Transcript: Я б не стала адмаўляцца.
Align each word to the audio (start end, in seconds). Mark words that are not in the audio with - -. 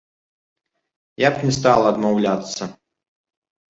Я 1.27 1.33
б 1.37 1.51
не 1.51 1.55
стала 1.59 1.85
адмаўляцца. 1.97 2.63